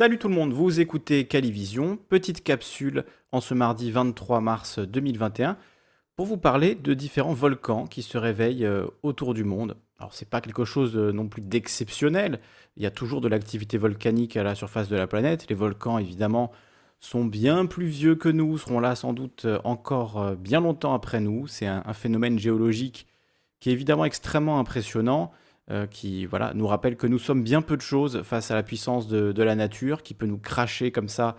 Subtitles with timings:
[0.00, 5.58] Salut tout le monde, vous écoutez Calivision, petite capsule en ce mardi 23 mars 2021
[6.16, 9.76] pour vous parler de différents volcans qui se réveillent euh, autour du monde.
[9.98, 12.40] Alors c'est pas quelque chose euh, non plus d'exceptionnel,
[12.78, 15.98] il y a toujours de l'activité volcanique à la surface de la planète, les volcans
[15.98, 16.50] évidemment
[17.00, 21.20] sont bien plus vieux que nous, seront là sans doute euh, encore bien longtemps après
[21.20, 23.06] nous, c'est un, phénomène géologique
[23.58, 25.30] qui est évidemment extrêmement impressionnant,
[25.70, 28.64] euh, qui voilà, nous rappelle que nous sommes bien peu de choses face à la
[28.64, 31.36] puissance de, la nature, qui peut nous cracher comme ça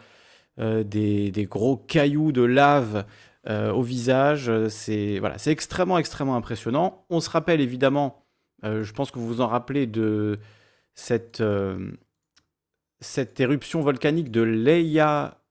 [0.57, 3.05] euh, des, gros cailloux de lave
[3.49, 4.49] euh, au visage.
[4.70, 7.04] C'est voilà, extrêmement, extrêmement impressionnant.
[7.09, 8.23] On se rappelle évidemment,
[8.63, 10.40] je pense que vous vous en rappelez de
[10.93, 11.43] cette,
[13.02, 15.41] cette éruption volcanique de Leia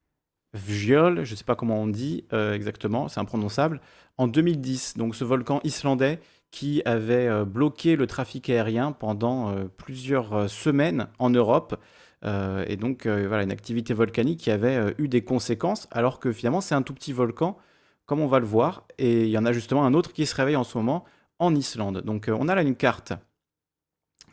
[0.55, 3.83] Vjol, je ne sais pas comment on dit exactement, c'est imprononçable,
[4.17, 4.97] en 2010.
[4.97, 6.19] Donc ce volcan islandais
[6.51, 11.77] qui avait euh, bloqué le trafic aérien pendant euh, plusieurs euh, semaines en Europe.
[12.23, 16.75] et donc, voilà, une activité volcanique qui avait eu des conséquences, alors que finalement, c'est
[16.75, 17.57] un tout petit volcan,
[18.05, 18.85] comme on va le voir.
[18.99, 21.07] Et il y en a justement un autre qui se réveille en ce moment
[21.39, 22.03] en Islande.
[22.03, 23.15] Donc, on a là une carte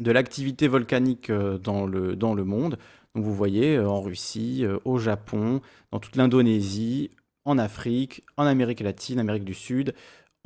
[0.01, 2.77] de l'activité volcanique dans le, dans le monde.
[3.15, 5.61] Donc, vous voyez, en Russie, au Japon,
[5.93, 7.11] dans toute l'Indonésie,
[7.45, 9.95] en Afrique, en Amérique latine, Amérique du Sud,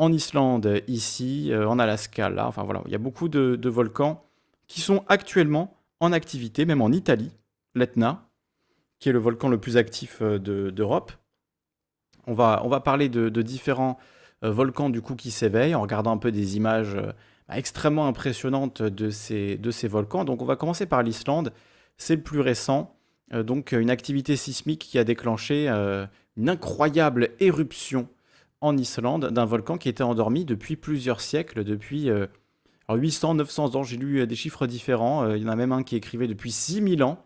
[0.02, 4.26] en Islande ici, euh, en Alaska là, enfin voilà, il y a beaucoup de, volcans
[4.68, 7.32] qui sont actuellement en activité, même en Italie,
[7.76, 8.28] l'Etna,
[8.98, 11.12] qui est le volcan le plus actif euh, d'Europe.
[12.26, 14.00] on, va, on va parler de, différents
[14.44, 16.98] euh, volcans du coup qui s'éveillent en regardant un peu des images
[17.48, 20.26] bah, extrêmement impressionnantes de ces, de ces volcans.
[20.26, 21.54] Donc on va commencer par l'Islande,
[21.98, 22.96] c'est le plus récent.
[23.32, 25.68] donc une activité sismique qui a déclenché
[26.38, 28.08] une incroyable éruption
[28.62, 32.10] en Islande d'un volcan qui était endormi depuis plusieurs siècles, depuis
[32.90, 33.84] 800, euh, 900 ans.
[33.84, 35.24] J'ai lu euh, des chiffres différents.
[35.24, 37.26] Euh, il y en a même un qui écrivait depuis 6000 ans.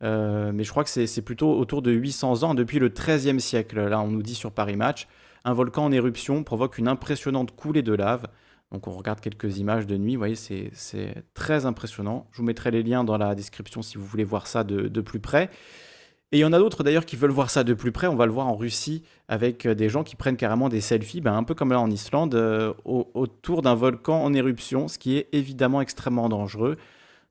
[0.00, 3.80] mais je crois que c'est plutôt autour de 800 ans, depuis le 13e siècle.
[3.88, 5.08] Là, on nous dit sur Paris Match,
[5.44, 8.26] un volcan en éruption provoque une impressionnante coulée de lave.
[8.72, 12.26] Donc on regarde quelques images de nuit, vous voyez, c'est très impressionnant.
[12.32, 15.00] Je vous mettrai les liens dans la description si vous voulez voir ça de, de
[15.00, 15.50] plus près.
[16.32, 18.08] Et il y en a d'autres d'ailleurs qui veulent voir ça de plus près.
[18.08, 21.20] On va le voir en Russie avec euh, des gens qui prennent carrément des selfies,
[21.20, 25.16] ben, un peu comme là en Islande, euh, autour d'un volcan en éruption, ce qui
[25.16, 26.78] est évidemment extrêmement dangereux.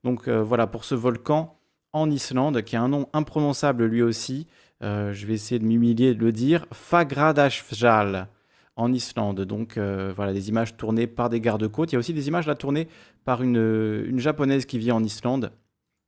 [0.02, 1.58] Donc euh, voilà, pour ce volcan
[1.92, 4.46] en Islande, qui a un nom imprononçable lui aussi,
[4.82, 8.28] je vais essayer de m'humilier de le dire, Fagradalsfjall
[8.76, 9.40] en Islande.
[9.42, 11.92] Donc voilà, des images tournées par des gardes-côtes.
[11.92, 12.86] Il y a aussi des images là tournées
[13.24, 15.52] par une, une japonaise qui vit en Islande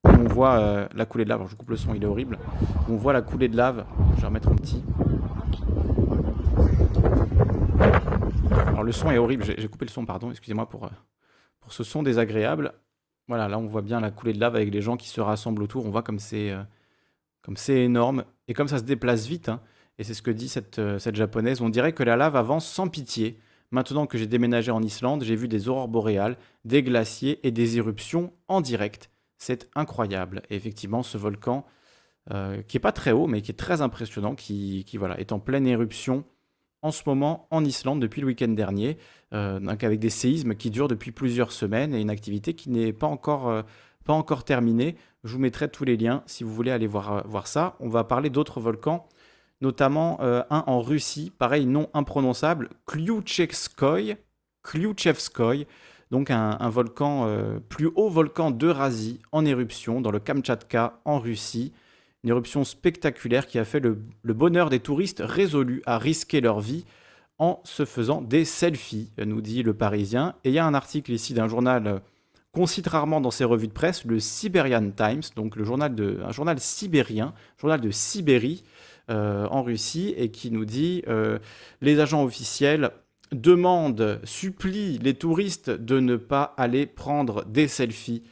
[0.04, 1.46] on voit euh, la coulée de lave.
[1.48, 2.38] Je coupe le son, il est horrible.
[2.88, 3.84] On voit la coulée de lave.
[4.16, 4.82] Je vais remettre un petit.
[8.68, 9.44] Alors le son est horrible.
[9.44, 10.30] J'ai coupé le son, pardon.
[10.30, 10.90] Excusez-moi pour, euh,
[11.60, 12.72] pour ce son désagréable.
[13.28, 15.62] Voilà, là on voit bien la coulée de lave avec les gens qui se rassemblent
[15.62, 15.84] autour.
[15.86, 16.64] On voit comme c'est euh,
[17.68, 19.48] énorme et comme ça se déplace vite.
[19.48, 19.60] Hein.
[19.98, 21.60] Et c'est ce que dit cette japonaise.
[21.60, 23.38] On dirait que la lave avance sans pitié.
[23.70, 27.76] Maintenant que j'ai déménagé en Islande, j'ai vu des aurores boréales, des glaciers et des
[27.76, 29.10] éruptions en direct.
[29.38, 30.42] C'est incroyable.
[30.50, 31.64] Et effectivement, ce volcan,
[32.30, 35.38] euh, qui est pas très haut, mais qui est très impressionnant, qui, voilà, est en
[35.38, 36.24] pleine éruption
[36.82, 38.98] en ce moment en Islande depuis le week-end dernier,
[39.32, 43.06] euh, avec des séismes qui durent depuis plusieurs semaines et une activité qui n'est pas
[43.06, 43.62] encore, euh,
[44.04, 44.96] pas encore terminée.
[45.24, 47.76] Je vous mettrai tous les liens si vous voulez aller voir, voir ça.
[47.80, 49.08] On va parler d'autres volcans,
[49.60, 54.16] notamment un en Russie, pareil, nom imprononçable, Klyuchevskoy.
[54.62, 55.66] Klyuchevskoy
[56.10, 61.72] donc un, volcan, euh, plus haut volcan d'Eurasie en éruption dans le Kamtchatka en Russie.
[62.24, 66.84] Une éruption spectaculaire qui a fait le, bonheur des touristes résolus à risquer leur vie
[67.38, 70.34] en se faisant des selfies, nous dit le Parisien.
[70.42, 72.00] Et il y a un article ici d'un journal
[72.52, 76.20] qu'on cite rarement dans ses revues de presse, le Siberian Times, donc le journal de,
[76.24, 78.64] un journal sibérien, journal de Sibérie
[79.10, 81.38] euh, en Russie, et qui nous dit euh,
[81.80, 82.90] les agents officiels
[83.32, 88.22] demande, supplie les touristes de ne pas aller prendre des selfies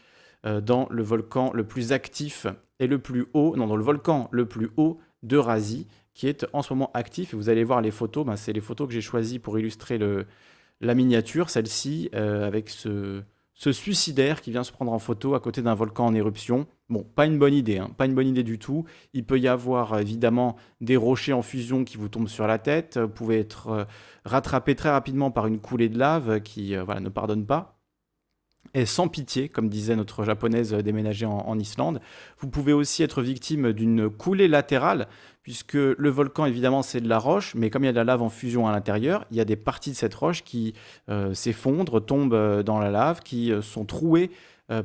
[0.44, 2.46] euh, dans le volcan le plus actif
[2.78, 6.62] et le plus haut, non, dans le volcan le plus haut d'Eurasie, qui est en
[6.62, 7.32] ce moment actif.
[7.32, 9.98] Et vous allez voir les photos, ben, c'est les photos que j'ai choisies pour illustrer
[10.80, 13.22] la miniature, celle-ci, euh, avec ce
[13.72, 16.66] suicidaire qui vient se prendre en photo à côté d'un volcan en éruption.
[16.88, 18.84] Bon, pas une bonne idée, hein, pas une bonne idée du tout.
[19.12, 22.96] Il peut y avoir évidemment des rochers en fusion qui vous tombent sur la tête.
[22.96, 23.84] Vous pouvez être euh,
[24.24, 27.76] rattrapé très rapidement par une coulée de lave qui euh, ne pardonne pas
[28.76, 32.00] et sans pitié, comme disait notre japonaise déménagée en, Islande.
[32.38, 35.08] Vous pouvez aussi être victime d'une coulée latérale,
[35.42, 38.04] puisque le volcan, évidemment, c'est de la roche, mais comme il y a de la
[38.04, 40.74] lave en fusion à l'intérieur, il y a des parties de cette roche qui
[41.08, 44.30] euh, s'effondrent, tombent euh, dans la lave, qui euh, sont trouées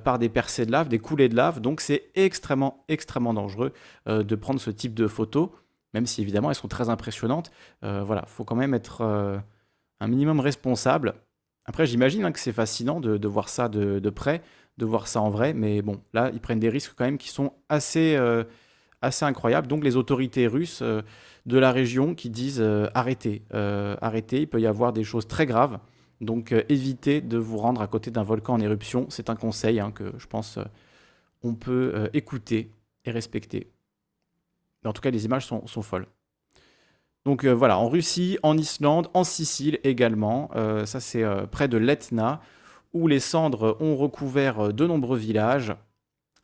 [0.04, 1.60] par des percées de lave, des coulées de lave.
[1.60, 3.74] Donc c'est extrêmement, extrêmement dangereux
[4.06, 5.50] de prendre ce type de photos,
[5.94, 7.52] même si évidemment elles sont très impressionnantes.
[7.82, 9.02] voilà, il faut quand même être
[10.00, 11.16] un minimum responsable.
[11.66, 14.42] Après, j'imagine hein, que c'est fascinant de, voir ça de, près,
[14.78, 17.30] de voir ça en vrai, mais bon, là, ils prennent des risques quand même qui
[17.30, 18.20] sont assez,
[19.02, 19.68] assez incroyables.
[19.68, 20.84] Donc les autorités russes
[21.46, 22.64] de la région qui disent
[22.94, 25.80] arrêtez, arrêtez, il peut y avoir des choses très graves.
[26.22, 29.08] Donc euh, évitez de vous rendre à côté d'un volcan en éruption.
[29.10, 30.64] C'est un conseil hein, que je pense euh,
[31.44, 32.72] on peut euh, écouter
[33.04, 33.72] et respecter.
[34.86, 36.06] en tout cas, les images sont, folles.
[37.26, 40.52] Donc voilà, en Russie, en Islande, en Sicile également.
[40.86, 42.42] ça, c'est près de l'Etna,
[42.94, 45.74] où les cendres ont recouvert de nombreux villages.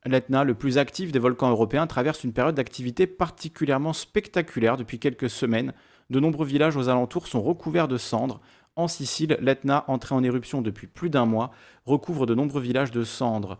[0.05, 5.29] L'Etna, le plus actif des volcans européens, traverse une période d'activité particulièrement spectaculaire depuis quelques
[5.29, 5.73] semaines.
[6.09, 8.41] De nombreux villages aux alentours sont recouverts de cendres,
[8.77, 11.51] en Sicile, l'Etna, entré en éruption depuis plus d'un mois,
[11.85, 13.59] recouvre de nombreux villages de cendres.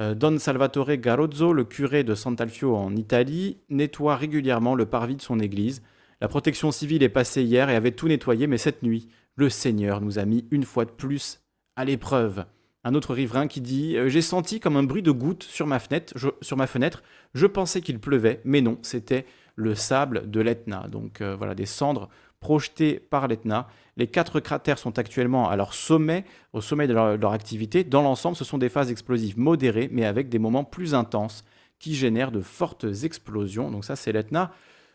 [0.00, 5.22] Euh, Don Salvatore Garozzo, le curé de Sant'Alfio en Italie, nettoie régulièrement le parvis de
[5.22, 5.82] son église.
[6.20, 10.00] La protection civile est passée hier et avait tout nettoyé, mais cette nuit, le Seigneur
[10.00, 11.40] nous a mis une fois de plus
[11.76, 12.44] à l'épreuve.
[12.84, 15.78] Un autre riverain qui dit euh, J'ai senti comme un bruit de gouttes sur ma
[15.78, 16.12] fenêtre.
[16.16, 17.02] Je, sur ma fenêtre.
[17.34, 20.86] je pensais qu'il pleuvait, mais non, c'était le sable de l'Etna.
[20.88, 22.08] Donc euh, voilà, des cendres
[22.44, 23.68] projetées par l'Etna.
[23.96, 27.84] Les quatre cratères sont actuellement à leur sommet, au sommet de leur, activité.
[27.84, 31.42] Dans l'ensemble, ce sont des phases explosives modérées, mais avec des moments plus intenses
[31.78, 33.70] qui génèrent de fortes explosions.
[33.70, 34.52] Donc ça, c'est l'Etna,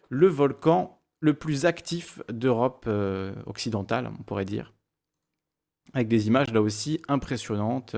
[0.09, 4.71] le volcan le plus actif d'Europe euh, occidentale, on pourrait dire.
[5.93, 7.95] Avec des images là aussi impressionnantes.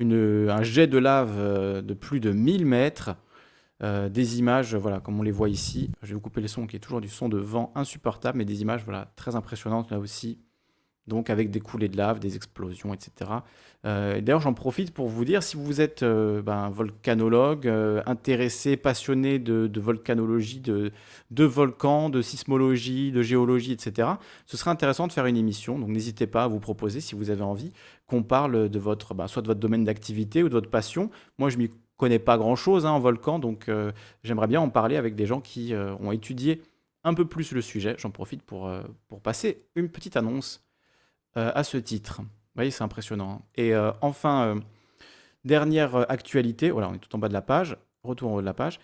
[0.00, 3.10] un jet de lave euh, de plus de 1000 mètres.
[3.82, 5.90] Euh, des images, voilà, comme on les voit ici.
[6.02, 8.44] Je vais vous couper les sons, qui est toujours du son de vent insupportable, mais
[8.44, 10.38] des images, voilà, très impressionnantes là aussi.
[11.06, 13.30] Donc avec des coulées de lave, des explosions, etc.
[13.86, 17.66] Euh, d'ailleurs, j'en profite pour vous dire, si vous êtes euh, ben, volcanologue,
[18.04, 20.92] intéressé, passionné de, volcanologie, de,
[21.30, 24.08] de, volcans, de sismologie, de géologie, etc.,
[24.44, 25.78] ce serait intéressant de faire une émission.
[25.78, 27.72] Donc n'hésitez pas à vous proposer, si vous avez envie,
[28.06, 31.10] qu'on parle de votre, ben, soit de votre domaine d'activité ou de votre passion.
[31.38, 33.92] Moi, je m'y connais pas grand-chose hein, en volcan, donc euh,
[34.22, 36.62] j'aimerais bien en parler avec des gens qui euh, ont étudié
[37.04, 37.96] un peu plus le sujet.
[37.98, 38.82] J'en profite pour, euh,
[39.22, 40.64] passer une petite annonce
[41.34, 42.20] à ce titre.
[42.20, 43.30] Vous voyez, c'est impressionnant.
[43.30, 43.42] Hein.
[43.54, 44.56] Et enfin,
[45.44, 48.46] dernière actualité, voilà, on est tout en bas de la page, retour en haut de
[48.46, 48.80] la page.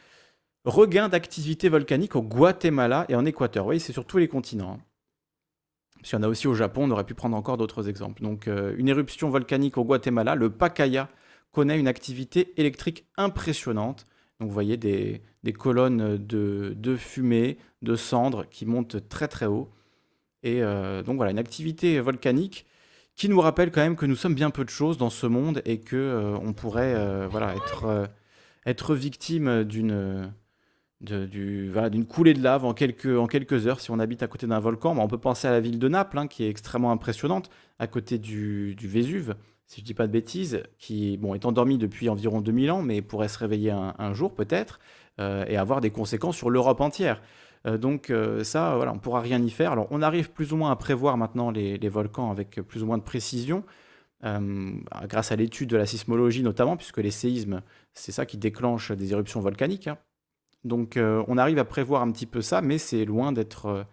[0.64, 3.64] Regain d'activité volcanique au Guatemala et en Équateur.
[3.64, 4.78] Vous voyez, c'est sur tous les continents.
[4.78, 6.04] Hein.
[6.04, 8.22] Y en a aussi au Japon, on aurait pu prendre encore d'autres exemples.
[8.22, 11.08] Donc, une éruption volcanique au Guatemala, le Pacaya,
[11.54, 14.06] connaît une activité électrique impressionnante.
[14.40, 15.22] Donc vous voyez des,
[15.52, 19.70] colonnes de, fumée, de cendres qui montent très très haut.
[20.42, 22.66] Et euh, donc voilà, une activité volcanique
[23.14, 25.62] qui nous rappelle quand même que nous sommes bien peu de choses dans ce monde
[25.64, 28.10] et que euh, on pourrait euh, voilà, être,
[28.66, 30.32] être victime d'une
[31.00, 34.58] d'une coulée de lave en quelques, en quelques heures si on habite à côté d'un
[34.58, 34.96] volcan.
[34.96, 38.18] on peut penser à la ville de Naples, hein, qui est extrêmement impressionnante, à côté
[38.18, 39.34] du, du Vésuve
[39.66, 43.02] si je dis pas de bêtises, qui bon, est endormi depuis environ 2000 ans, mais
[43.02, 44.78] pourrait se réveiller un, jour peut-être
[45.20, 47.22] euh, et avoir des conséquences sur l'Europe entière.
[47.66, 49.72] Euh, donc euh, ça, voilà, on ne pourra rien y faire.
[49.72, 52.98] Alors on arrive plus ou moins à prévoir maintenant les, volcans avec plus ou moins
[52.98, 53.64] de précision,
[54.22, 57.60] grâce à l'étude de la sismologie notamment, puisque les séismes,
[57.92, 59.86] c'est ça qui déclenche des éruptions volcaniques.
[59.86, 59.98] Hein.
[60.64, 63.84] Donc on arrive à prévoir un petit peu ça, mais c'est loin d'être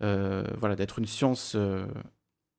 [0.00, 1.56] voilà, une science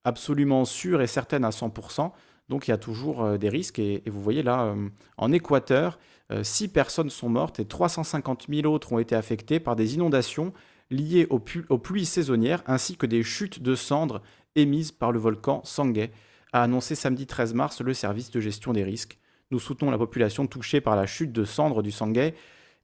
[0.04, 2.12] absolument sûre et certaine à 100%.
[2.50, 3.80] Donc il y a toujours euh, des risques.
[3.80, 6.00] Et, vous voyez là, euh, en Équateur,
[6.42, 10.54] 6 euh, personnes sont mortes et 350 000 autres ont été affectées par des inondations
[10.92, 14.22] liées aux, pluies saisonnières ainsi que des chutes de cendres
[14.56, 16.12] émises par le volcan Sangay,
[16.54, 19.18] a annoncé samedi 13 mars le service de gestion des risques.
[19.52, 22.34] Nous soutenons la population touchée par la chute de cendres du Sangay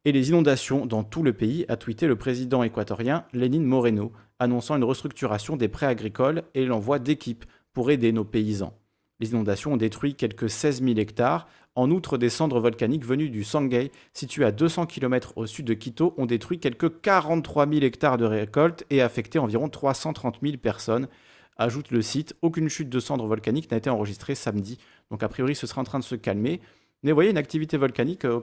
[0.04, 4.76] et les inondations dans tout le pays, a tweeté le président équatorien Lénine Moreno, annonçant
[4.76, 8.81] une restructuration des prêts agricoles et l'envoi d'équipes pour aider nos paysans.
[9.22, 11.48] Les inondations ont détruit quelques 16 000 hectares.
[11.76, 15.76] En outre, des cendres volcaniques venues du Sangay, situé à 200 km au sud de
[15.76, 21.08] Quito, ont détruit quelques 43 000 hectares de récoltes et affecté environ 330 000 personnes.
[21.56, 24.80] Ajoute le site, aucune chute de cendres volcaniques n'a été enregistrée samedi.
[25.12, 26.60] Donc a priori, ce sera en train de se calmer.
[27.04, 28.42] Mais vous voyez, une activité volcanique aux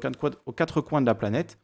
[0.52, 1.58] quatre coins de la planète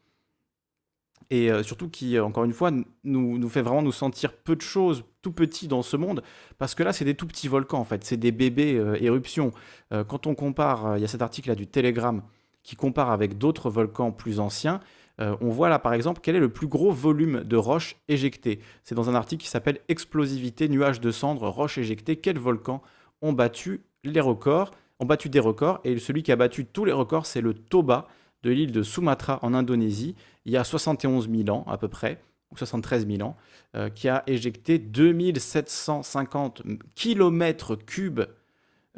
[1.29, 2.71] et euh, surtout qui, encore une fois,
[3.03, 6.21] nous, nous fait vraiment nous sentir peu de choses, tout petits dans ce monde,
[6.57, 9.51] parce que là, c'est des tout petits volcans, en fait, c'est des bébés euh, éruptions.
[9.91, 12.21] Euh, quand on compare, il y a cet article-là du Telegram
[12.63, 14.79] qui compare avec d'autres volcans plus anciens,
[15.17, 18.59] on voit là, par exemple, quel est le plus gros volume de roches éjectées.
[18.83, 22.81] C'est dans un article qui s'appelle Explosivité, nuages de cendres, roches éjectées, quels volcans
[23.21, 25.79] ont battu les records ont battu des records?
[25.85, 28.07] Et celui qui a battu tous les records, c'est le Toba
[28.45, 32.21] de l'île de Sumatra en Indonésie, il y a 71 000 ans à peu près,
[32.51, 33.35] ou 73 000 ans,
[33.75, 36.61] euh, qui a éjecté 2750
[36.93, 38.21] km cubes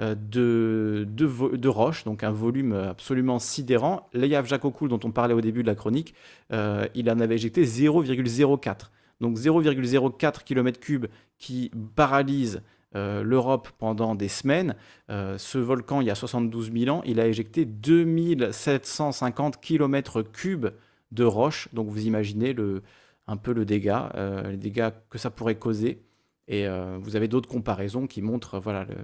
[0.01, 4.10] euh, de, de, roches, donc un volume absolument sidérant.
[4.13, 6.13] L'Eyav Jakokul, dont on parlait au début de la chronique,
[6.51, 8.92] euh, il en avait éjecté 0,04.
[9.22, 11.08] Donc 0,04 km3
[11.39, 12.62] qui paralyse
[12.96, 14.75] euh, l'Europe pendant des semaines.
[15.10, 20.72] ce volcan, il y a 72 000 ans, il a éjecté 2750 km3
[21.12, 21.70] de roches.
[21.74, 22.84] Donc vous imaginez le,
[23.27, 24.12] un peu le dégât,
[24.50, 26.03] les dégâts que ça pourrait causer.
[26.48, 26.65] Et
[27.00, 28.96] vous avez d'autres comparaisons qui montrent voilà, le,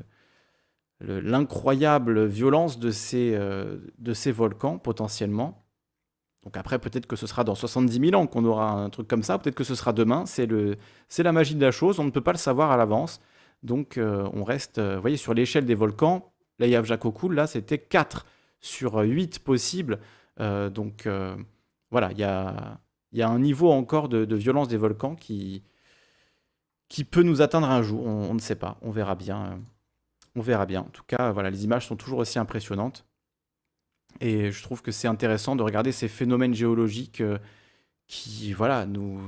[1.04, 5.66] l'incroyable violence de ces, euh, de ces volcans potentiellement.
[6.44, 9.24] Donc après, peut-être que ce sera dans 70 000 ans qu'on aura un truc comme
[9.24, 12.22] ça, peut-être que ce sera demain, c'est la magie de la chose, on ne peut
[12.22, 13.22] pas le savoir à l'avance.
[13.64, 17.80] Donc euh, on reste, euh, vous voyez, sur l'échelle des volcans, l'Ayav Jakokul, là, c'était
[17.80, 18.26] 4
[18.60, 20.00] sur 8 possibles.
[20.38, 21.08] donc
[21.92, 22.80] voilà, il y a,
[23.30, 25.64] un niveau encore de, violence des volcans qui,
[27.12, 29.60] peut nous atteindre un jour, on, on ne sait pas, on verra bien.
[30.36, 30.82] On verra bien.
[30.82, 33.06] En tout cas, voilà, les images sont toujours aussi impressionnantes.
[34.20, 37.38] Et je trouve que c'est intéressant de regarder ces phénomènes géologiques euh,
[38.08, 39.20] qui voilà, nous,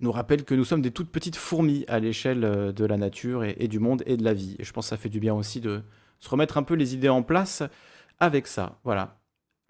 [0.00, 3.44] nous rappellent que nous sommes des toutes petites fourmis à l'échelle euh, de la nature
[3.44, 4.56] et, du monde et de la vie.
[4.58, 5.82] Et je pense que ça fait du bien aussi de
[6.18, 7.62] se remettre un peu les idées en place
[8.18, 8.78] avec ça.
[8.84, 9.19] Voilà.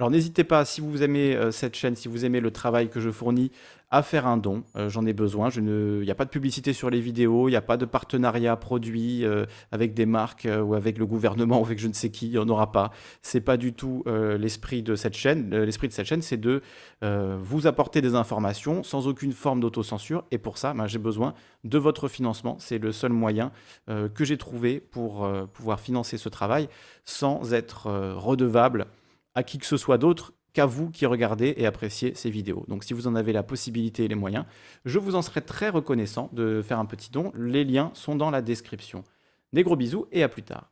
[0.00, 3.00] Alors n'hésitez pas, si vous aimez euh, cette chaîne, si vous aimez le travail que
[3.00, 3.50] je fournis,
[3.90, 4.64] à faire un don.
[4.76, 5.50] Euh, j'en ai besoin.
[5.50, 5.62] Il
[6.00, 9.26] n'y a pas de publicité sur les vidéos, il n'y a pas de partenariat produit
[9.26, 12.28] euh, avec des marques ou avec le gouvernement ou avec je ne sais qui.
[12.28, 12.92] Il n'y en aura pas.
[13.20, 15.50] C'est pas du tout l'esprit de cette chaîne.
[15.50, 16.62] L'esprit de cette chaîne, c'est de
[17.02, 20.24] vous apporter des informations sans aucune forme d'autocensure.
[20.30, 22.56] Et pour ça, ben, j'ai besoin de votre financement.
[22.58, 23.52] C'est le seul moyen
[23.86, 26.70] que j'ai trouvé pour pouvoir financer ce travail
[27.04, 28.86] sans être redevable
[29.34, 32.64] à qui que ce soit d'autre qu'à vous qui regardez et appréciez ces vidéos.
[32.68, 34.44] Donc si vous en avez la possibilité et les moyens,
[34.84, 37.32] je vous en serais très reconnaissant de faire un petit don.
[37.36, 39.04] Les liens sont dans la description.
[39.52, 40.69] Des gros bisous et à plus tard.